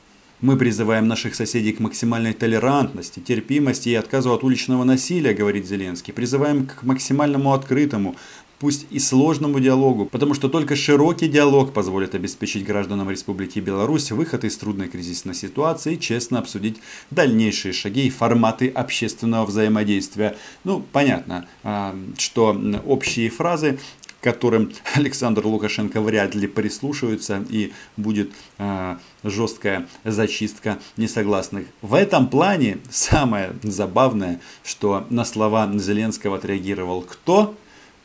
Мы 0.41 0.59
призываем 0.59 1.09
наших 1.09 1.35
соседей 1.35 1.73
к 1.73 1.81
максимальной 1.81 2.35
толерантности, 2.35 3.21
терпимости 3.21 3.89
и 3.89 3.95
отказу 3.95 4.33
от 4.33 4.45
уличного 4.45 4.85
насилия, 4.85 5.33
говорит 5.33 5.67
Зеленский. 5.67 6.13
Призываем 6.13 6.67
к 6.67 6.83
максимальному 6.83 7.55
открытому, 7.55 8.17
пусть 8.59 8.87
и 8.91 8.99
сложному 8.99 9.61
диалогу, 9.61 10.07
потому 10.07 10.35
что 10.35 10.49
только 10.49 10.77
широкий 10.77 11.29
диалог 11.29 11.73
позволит 11.73 12.15
обеспечить 12.15 12.65
гражданам 12.65 13.11
Республики 13.11 13.59
Беларусь 13.59 14.11
выход 14.11 14.45
из 14.45 14.57
трудной 14.57 14.89
кризисной 14.89 15.35
ситуации 15.35 15.95
и 15.95 16.01
честно 16.01 16.39
обсудить 16.39 16.79
дальнейшие 17.11 17.73
шаги 17.73 18.07
и 18.07 18.11
форматы 18.11 18.69
общественного 18.69 19.47
взаимодействия. 19.47 20.37
Ну, 20.65 20.85
понятно, 20.93 21.47
а, 21.63 21.95
что 22.19 22.57
общие 22.87 23.31
фразы 23.31 23.79
которым 24.25 24.73
Александр 24.95 25.47
Лукашенко 25.47 26.01
вряд 26.01 26.35
ли 26.35 26.47
прислушивается 26.47 27.45
и 27.51 27.73
будет 27.99 28.33
э, 28.57 28.97
жесткая 29.23 29.87
зачистка 30.03 30.79
несогласных. 30.97 31.67
В 31.83 31.93
этом 31.93 32.29
плане 32.29 32.79
самое 32.91 33.53
забавное, 33.63 34.41
что 34.65 35.07
на 35.11 35.27
слова 35.27 35.71
Зеленского 35.75 36.39
отреагировал 36.39 37.03
кто? 37.03 37.55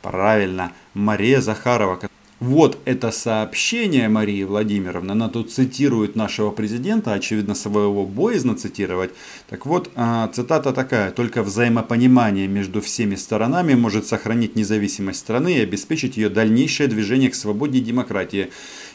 Правильно, 0.01 0.72
Мария 0.94 1.41
Захарова, 1.41 2.00
вот 2.39 2.77
это 2.86 3.12
сообщение 3.12 4.08
Марии 4.08 4.44
Владимировны, 4.44 5.12
она 5.12 5.27
тут 5.27 5.51
цитирует 5.51 6.15
нашего 6.15 6.51
президента, 6.51 7.12
очевидно, 7.12 7.53
своего 7.53 8.06
боязно 8.06 8.56
цитировать. 8.56 9.12
Так 9.50 9.65
вот, 9.65 9.91
а, 9.96 10.29
цитата 10.29 10.72
такая, 10.72 11.12
только 11.12 11.44
взаимопонимание 11.44 12.48
между 12.48 12.79
всеми 12.79 13.15
сторонами 13.15 13.74
может 13.74 14.08
сохранить 14.08 14.56
независимость 14.56 15.20
страны 15.20 15.56
и 15.56 15.63
обеспечить 15.63 16.15
ее 16.15 16.29
дальнейшее 16.29 16.88
движение 16.88 17.29
к 17.29 17.36
свободе 17.36 17.79
и 17.79 17.82
демократии. 17.82 18.51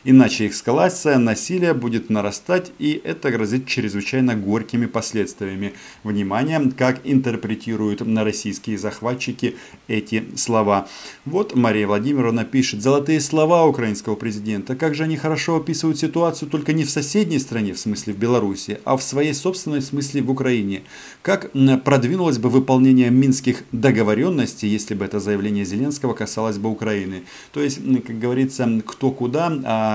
Иначе 0.07 0.49
эскалация 0.49 1.17
насилия 1.17 1.73
будет 1.73 2.11
нарастать, 2.11 2.73
и 2.79 3.01
это 3.05 3.31
грозит 3.31 3.67
чрезвычайно 3.67 4.35
горькими 4.35 4.85
последствиями. 4.85 5.73
Внимание, 6.03 6.61
как 6.77 7.01
интерпретируют 7.05 8.03
российские 8.03 8.77
захватчики 8.77 9.57
эти 9.89 10.25
слова. 10.37 10.89
Вот 11.25 11.55
Мария 11.55 11.87
Владимировна 11.87 12.45
пишет, 12.45 12.83
золотые 12.83 13.19
слова 13.21 13.65
украинского 13.65 14.15
президента, 14.15 14.77
как 14.77 14.95
же 14.95 15.05
они 15.05 15.17
хорошо 15.17 15.57
описывают 15.57 15.99
ситуацию 15.99 16.51
только 16.51 16.75
не 16.75 16.85
в 16.85 16.91
соседней 16.91 17.39
стране, 17.39 17.73
в 17.73 17.79
смысле 17.79 18.13
в 18.13 18.19
Беларуси, 18.19 18.81
а 18.85 18.99
в 18.99 19.03
своей 19.03 19.33
собственной 19.33 19.81
смысле 19.81 20.21
в 20.21 20.31
Украине. 20.31 20.83
Как 21.23 21.51
продвинулось 21.85 22.37
бы 22.37 22.51
выполнение 22.51 23.09
минских 23.09 23.63
договоренностей, 23.73 24.69
если 24.69 24.95
бы 24.95 25.07
это 25.07 25.19
заявление 25.19 25.65
Зеленского 25.65 26.13
касалось 26.13 26.59
бы 26.59 26.69
Украины. 26.69 27.23
То 27.53 27.63
есть, 27.63 27.81
как 28.07 28.19
говорится, 28.19 28.69
кто 28.87 29.11
куда, 29.11 29.51
а 29.65 29.94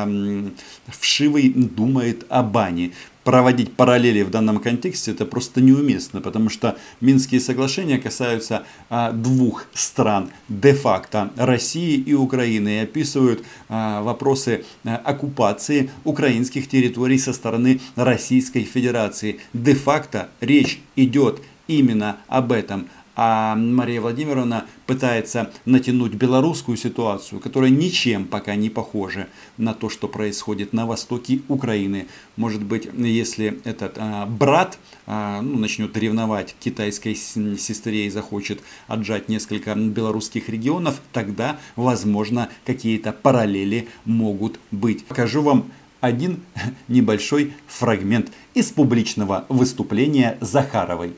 вшивый 0.87 1.49
думает 1.49 2.25
о 2.29 2.43
бане. 2.43 2.91
Проводить 3.23 3.75
параллели 3.75 4.23
в 4.23 4.31
данном 4.31 4.59
контексте 4.59 5.11
это 5.11 5.25
просто 5.25 5.61
неуместно, 5.61 6.19
потому 6.21 6.49
что 6.49 6.77
Минские 6.99 7.41
соглашения 7.41 7.99
касаются 7.99 8.63
а, 8.89 9.11
двух 9.11 9.65
стран 9.73 10.31
де-факто 10.47 11.31
России 11.35 11.95
и 11.97 12.13
Украины 12.13 12.77
и 12.77 12.83
описывают 12.83 13.43
а, 13.67 14.01
вопросы 14.01 14.65
а, 14.83 14.95
оккупации 14.95 15.91
украинских 16.05 16.67
территорий 16.67 17.19
со 17.19 17.33
стороны 17.33 17.81
Российской 17.95 18.63
Федерации. 18.63 19.39
Де-факто 19.53 20.29
речь 20.39 20.81
идет 20.95 21.41
именно 21.67 22.17
об 22.27 22.51
этом 22.51 22.89
а 23.21 23.53
Мария 23.53 23.99
Владимировна 23.99 24.65
пытается 24.85 25.51
натянуть 25.65 26.13
белорусскую 26.13 26.77
ситуацию, 26.77 27.41
которая 27.41 27.69
ничем 27.69 28.23
пока 28.23 28.55
не 28.55 28.69
похожа 28.69 29.27
на 29.57 29.73
то, 29.73 29.89
что 29.89 30.07
происходит 30.07 30.71
на 30.71 30.85
востоке 30.85 31.41
Украины. 31.49 32.07
Может 32.37 32.63
быть, 32.63 32.87
если 32.97 33.59
этот 33.65 33.95
а, 33.97 34.25
брат 34.25 34.79
а, 35.05 35.41
ну, 35.41 35.57
начнет 35.57 35.97
ревновать 35.97 36.55
китайской 36.61 37.13
сестре 37.13 38.07
и 38.07 38.09
захочет 38.09 38.61
отжать 38.87 39.27
несколько 39.27 39.75
белорусских 39.75 40.47
регионов, 40.47 41.01
тогда, 41.11 41.59
возможно, 41.75 42.47
какие-то 42.65 43.11
параллели 43.11 43.89
могут 44.05 44.61
быть. 44.71 45.03
Покажу 45.03 45.41
вам 45.41 45.65
один 45.99 46.39
небольшой 46.87 47.53
фрагмент 47.67 48.31
из 48.53 48.67
публичного 48.67 49.45
выступления 49.49 50.37
Захаровой 50.39 51.15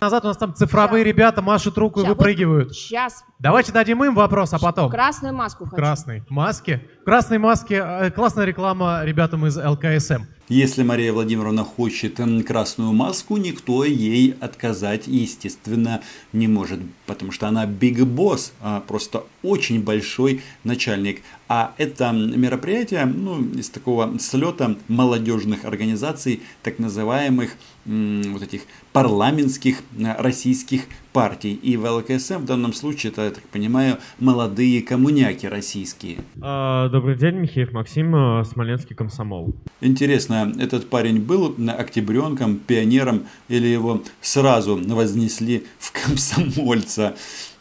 назад 0.00 0.24
у 0.24 0.28
нас 0.28 0.36
там 0.36 0.54
цифровые 0.54 1.04
сейчас. 1.04 1.08
ребята 1.14 1.42
машут 1.42 1.78
руку 1.78 2.00
сейчас, 2.00 2.06
и 2.06 2.08
выпрыгивают. 2.10 2.68
Вот 2.68 2.76
сейчас. 2.76 3.24
Давайте 3.38 3.70
дадим 3.70 4.02
им 4.02 4.14
вопрос, 4.14 4.54
а 4.54 4.58
потом. 4.58 4.90
Красную 4.90 5.34
маску 5.34 5.64
хочу. 5.66 5.76
Красной 5.76 6.22
маске. 6.30 6.82
В 7.02 7.04
красной 7.04 7.36
маске 7.38 7.84
э, 7.86 8.10
классная 8.10 8.46
реклама 8.46 9.02
ребятам 9.04 9.46
из 9.46 9.58
ЛКСМ. 9.58 10.24
Если 10.48 10.84
Мария 10.84 11.12
Владимировна 11.12 11.64
хочет 11.64 12.20
красную 12.46 12.92
маску, 12.92 13.36
никто 13.36 13.84
ей 13.84 14.36
отказать, 14.40 15.08
естественно, 15.08 16.02
не 16.32 16.46
может, 16.46 16.80
потому 17.04 17.32
что 17.32 17.48
она 17.48 17.66
big 17.66 17.96
boss, 18.04 18.52
а 18.62 18.80
просто 18.80 19.24
очень 19.42 19.82
большой 19.82 20.42
начальник. 20.62 21.22
А 21.48 21.74
это 21.78 22.12
мероприятие 22.12 23.04
ну, 23.06 23.42
из 23.42 23.70
такого 23.70 24.18
слета 24.18 24.76
молодежных 24.88 25.64
организаций, 25.64 26.40
так 26.62 26.78
называемых 26.78 27.50
вот 27.84 28.42
этих 28.42 28.62
парламентских 28.92 29.82
э, 29.98 30.14
российских 30.20 30.84
партий. 31.16 31.54
И 31.54 31.78
в 31.78 31.90
ЛКСМ 31.90 32.40
в 32.40 32.44
данном 32.44 32.74
случае, 32.74 33.10
это, 33.10 33.22
я 33.24 33.30
так 33.30 33.44
понимаю, 33.44 33.96
молодые 34.20 34.82
коммуняки 34.82 35.48
российские. 35.48 36.18
А, 36.42 36.90
добрый 36.90 37.16
день, 37.16 37.36
Михеев 37.36 37.72
Максим, 37.72 38.14
э, 38.14 38.44
Смоленский 38.44 38.94
комсомол. 38.94 39.54
Интересно, 39.80 40.52
этот 40.60 40.90
парень 40.90 41.18
был 41.22 41.56
октябренком, 41.78 42.58
пионером, 42.58 43.22
или 43.48 43.66
его 43.66 44.02
сразу 44.20 44.76
вознесли 44.76 45.64
в 45.78 45.90
комсомольца? 45.92 47.14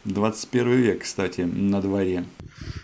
21 0.03 0.73
век, 0.73 1.03
кстати, 1.03 1.41
на 1.41 1.79
дворе. 1.79 2.25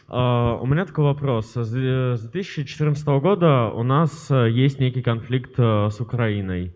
Uh, 0.08 0.58
у 0.62 0.66
меня 0.68 0.86
такой 0.86 1.04
вопрос. 1.04 1.52
С 1.54 1.70
2014 1.70 3.06
года 3.22 3.72
у 3.76 3.84
нас 3.84 4.32
э, 4.32 4.50
есть 4.50 4.80
некий 4.80 5.02
конфликт 5.02 5.58
с 5.58 6.00
Украиной. 6.00 6.74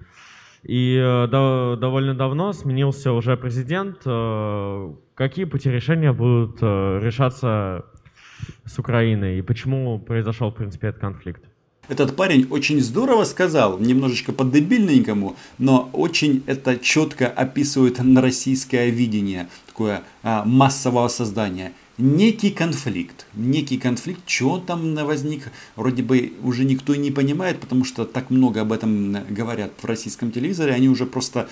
И 0.65 0.97
э, 0.97 1.27
до, 1.27 1.77
довольно 1.79 2.15
давно 2.15 2.51
сменился 2.51 3.11
уже 3.11 3.37
президент. 3.37 3.97
Э, 4.05 4.93
какие 5.13 5.45
пути 5.45 5.69
решения 5.69 6.11
будут 6.11 6.57
э, 6.61 6.99
решаться 7.03 7.85
с 8.65 8.79
Украиной? 8.79 9.37
И 9.37 9.41
почему 9.43 9.99
произошел, 9.99 10.49
в 10.49 10.55
принципе, 10.55 10.87
этот 10.87 11.01
конфликт? 11.01 11.43
Этот 11.87 12.15
парень 12.15 12.47
очень 12.49 12.81
здорово 12.81 13.25
сказал, 13.25 13.77
немножечко 13.77 14.33
по-дебильненькому, 14.33 15.35
но 15.59 15.87
очень 15.93 16.43
это 16.47 16.79
четко 16.79 17.27
описывает 17.27 17.99
российское 18.17 18.89
видение, 18.89 19.49
такое 19.67 20.01
а, 20.23 20.43
массового 20.45 21.09
создания– 21.09 21.73
некий 21.97 22.51
конфликт. 22.51 23.25
Некий 23.33 23.77
конфликт, 23.77 24.21
что 24.27 24.59
там 24.59 24.95
возник, 24.95 25.51
вроде 25.75 26.03
бы 26.03 26.33
уже 26.43 26.65
никто 26.65 26.95
не 26.95 27.11
понимает, 27.11 27.59
потому 27.59 27.85
что 27.85 28.05
так 28.05 28.29
много 28.29 28.61
об 28.61 28.71
этом 28.71 29.17
говорят 29.29 29.71
в 29.81 29.85
российском 29.85 30.31
телевизоре, 30.31 30.73
они 30.73 30.89
уже 30.89 31.05
просто 31.05 31.47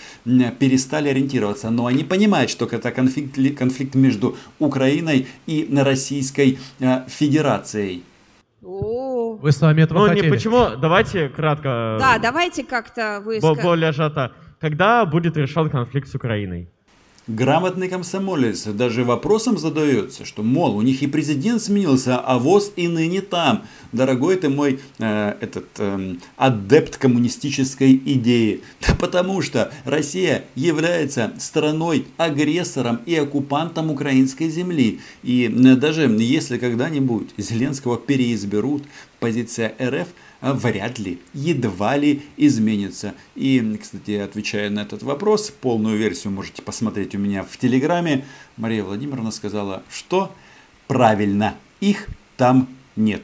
перестали 0.60 1.10
ориентироваться. 1.10 1.69
Но 1.69 1.86
они 1.86 2.03
понимают, 2.03 2.49
что 2.49 2.65
это 2.65 2.91
конфликт, 2.91 3.58
конфликт 3.58 3.95
между 3.95 4.36
Украиной 4.60 5.27
и 5.47 5.69
Российской 5.71 6.60
э, 6.79 7.08
Федерацией. 7.08 8.03
Вы 8.62 9.51
с 9.51 9.62
вами 9.62 9.82
этого 9.82 9.99
ну, 9.99 10.08
хотели. 10.08 10.25
не 10.25 10.32
почему, 10.32 10.69
давайте 10.77 11.27
кратко. 11.29 11.97
Да, 11.99 12.17
давайте 12.17 12.63
как-то 12.63 13.21
вы... 13.25 13.39
Более 13.41 13.91
сжато. 13.91 14.32
Когда 14.62 15.06
будет 15.06 15.36
решен 15.36 15.69
конфликт 15.69 16.08
с 16.08 16.15
Украиной? 16.15 16.69
Грамотный 17.27 17.88
комсомолец 17.88 18.65
даже 18.65 19.05
вопросом 19.05 19.57
задается, 19.57 20.25
что, 20.25 20.43
мол, 20.43 20.75
у 20.75 20.81
них 20.81 21.01
и 21.03 21.07
президент 21.07 21.62
сменился, 21.62 22.17
а 22.17 22.38
ВОЗ 22.38 22.73
и 22.75 22.89
ныне 22.89 23.21
там. 23.21 23.63
Дорогой 23.93 24.36
ты 24.36 24.49
мой 24.49 24.81
э, 24.99 25.36
этот 25.39 25.67
э, 25.77 26.15
адепт 26.36 26.97
коммунистической 26.97 27.95
идеи. 27.95 28.62
Да 28.86 28.95
потому 28.99 29.41
что 29.41 29.71
Россия 29.86 30.43
является 30.55 31.31
страной-агрессором 31.39 32.99
и 33.05 33.15
оккупантом 33.15 33.89
украинской 33.89 34.49
земли. 34.49 34.99
И 35.23 35.45
э, 35.45 35.75
даже 35.75 36.03
если 36.19 36.57
когда-нибудь 36.57 37.29
Зеленского 37.38 37.97
переизберут, 37.97 38.83
позиция 39.23 39.73
РФ– 39.79 40.09
а 40.43 40.53
вряд 40.53 40.99
ли, 40.99 41.21
едва 41.33 41.95
ли 41.95 42.23
изменится. 42.36 43.13
И, 43.33 43.77
кстати, 43.81 44.12
отвечая 44.12 44.69
на 44.69 44.81
этот 44.81 45.01
вопрос, 45.01 45.49
полную 45.51 45.97
версию 45.97 46.33
можете 46.33 46.62
посмотреть 46.62 47.15
у 47.15 47.17
меня 47.17 47.43
в 47.43 47.57
Телеграме. 47.57 48.25
Мария 48.57 48.83
Владимировна 48.83 49.31
сказала, 49.31 49.83
что 49.89 50.36
правильно, 50.88 51.55
их 51.79 52.09
там 52.36 52.67
нет. 52.97 53.23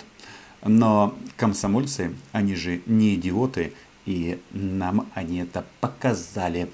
Но 0.64 1.14
комсомольцы, 1.36 2.16
они 2.32 2.56
же 2.56 2.80
не 2.86 3.16
идиоты, 3.16 3.74
и 4.06 4.40
нам 4.52 5.10
они 5.14 5.40
это 5.40 5.66
показали. 5.82 6.70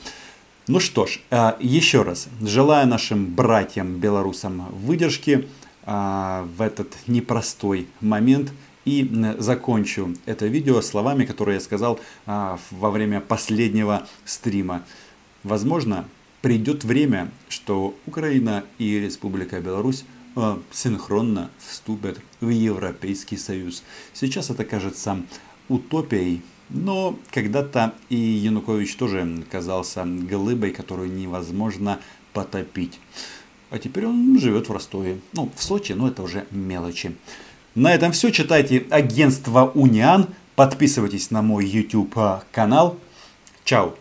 Ну 0.67 0.79
что 0.79 1.07
ж, 1.07 1.21
а, 1.31 1.57
еще 1.59 2.03
раз, 2.03 2.27
желаю 2.39 2.87
нашим 2.87 3.33
братьям-белорусам 3.33 4.69
выдержки 4.69 5.47
а, 5.87 6.47
в 6.55 6.61
этот 6.61 6.93
непростой 7.07 7.87
момент– 7.99 8.51
и 8.85 9.09
закончу 9.39 10.15
это 10.25 10.45
видео 10.45 10.81
словами, 10.81 11.25
которые 11.25 11.55
я 11.55 11.61
сказал 11.61 11.99
а, 12.25 12.59
во 12.71 12.91
время 12.91 13.19
последнего 13.19 14.07
стрима. 14.25 14.83
Возможно, 15.43 16.05
придет 16.41 16.83
время, 16.83 17.31
что 17.49 17.95
Украина 18.05 18.63
и 18.77 18.99
Республика 18.99 19.59
Беларусь 19.59 20.05
а, 20.35 20.61
синхронно 20.71 21.49
вступят 21.57 22.19
в 22.39 22.49
Европейский 22.49 23.37
Союз. 23.37 23.83
Сейчас 24.13 24.49
это 24.49 24.63
кажется 24.63 25.21
утопией, 25.67 26.43
но 26.69 27.17
когда-то 27.31 27.93
и 28.09 28.15
Янукович 28.15 28.95
тоже 28.95 29.43
казался 29.49 30.05
глыбой, 30.05 30.71
которую 30.71 31.11
невозможно 31.11 31.99
потопить. 32.33 32.99
А 33.71 33.79
теперь 33.79 34.05
он 34.05 34.37
живет 34.39 34.69
в 34.69 34.71
Ростове. 34.71 35.19
Ну, 35.33 35.51
в 35.55 35.63
Сочи, 35.63 35.93
но 35.93 36.07
это 36.07 36.21
уже 36.21 36.45
мелочи. 36.51 37.15
На 37.75 37.93
этом 37.93 38.13
все. 38.13 38.31
Читайте 38.31 38.85
агентство 38.89 39.65
Униан. 39.75 40.29
Подписывайтесь 40.55 41.29
на 41.29 41.41
мой 41.41 41.65
YouTube 41.65 42.15
канал. 42.53 42.97
Чао. 43.65 43.95